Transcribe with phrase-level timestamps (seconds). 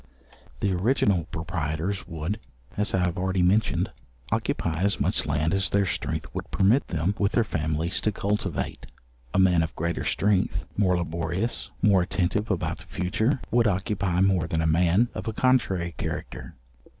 [0.61, 2.39] The original proprietors would
[2.75, 3.91] (as I have already mentioned)
[4.31, 8.87] occupy as much land as their strength would permit them with their families to cultivate.
[9.31, 14.47] A man of greater strength, more laborious, more attentive about the future, would occupy more
[14.47, 16.55] than a man of a contrary character.